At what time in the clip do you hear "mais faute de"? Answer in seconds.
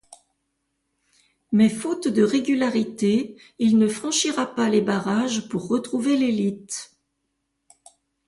1.51-2.23